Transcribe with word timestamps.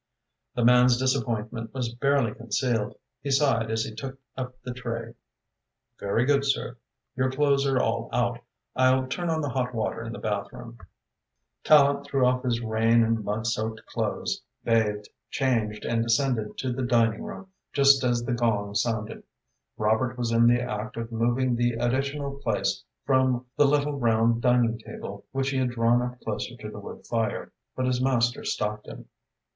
The 0.55 0.65
man's 0.65 0.97
disappointment 0.97 1.75
was 1.75 1.93
barely 1.93 2.33
concealed. 2.33 2.95
He 3.21 3.29
sighed 3.29 3.69
as 3.69 3.83
he 3.83 3.93
took 3.93 4.17
up 4.35 4.59
the 4.63 4.73
tray. 4.73 5.13
"Very 5.99 6.25
good, 6.25 6.43
sir. 6.43 6.77
Your 7.15 7.29
clothes 7.31 7.67
are 7.67 7.79
all 7.79 8.09
out. 8.11 8.39
I'll 8.75 9.05
turn 9.05 9.29
on 9.29 9.41
the 9.41 9.49
hot 9.49 9.75
water 9.75 10.01
in 10.03 10.11
the 10.11 10.17
bathroom." 10.17 10.79
Tallente 11.63 12.03
threw 12.07 12.25
off 12.25 12.41
his 12.41 12.61
rain 12.61 13.03
and 13.03 13.23
mud 13.23 13.45
soaked 13.45 13.85
clothes, 13.85 14.41
bathed, 14.63 15.07
changed 15.29 15.85
and 15.85 16.01
descended 16.01 16.57
to 16.57 16.73
the 16.73 16.81
dining 16.81 17.21
room 17.21 17.49
just 17.71 18.03
as 18.03 18.23
the 18.23 18.33
gong 18.33 18.73
sounded. 18.73 19.21
Robert 19.77 20.17
was 20.17 20.31
in 20.31 20.47
the 20.47 20.61
act 20.63 20.97
of 20.97 21.11
moving 21.11 21.55
the 21.55 21.73
additional 21.73 22.39
place 22.39 22.83
from 23.05 23.45
the 23.55 23.65
little 23.65 23.99
round 23.99 24.41
dining 24.41 24.79
table 24.79 25.27
which 25.31 25.51
he 25.51 25.57
had 25.57 25.69
drawn 25.69 26.01
up 26.01 26.19
closer 26.21 26.57
to 26.57 26.71
the 26.71 26.79
wood 26.79 27.05
fire, 27.05 27.51
but 27.75 27.85
his 27.85 28.01
master 28.01 28.43
stopped 28.43 28.87
him. 28.87 29.07